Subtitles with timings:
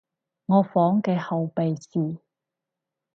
[0.47, 2.17] 我房嘅後備匙